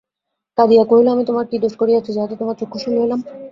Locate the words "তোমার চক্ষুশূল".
2.41-2.93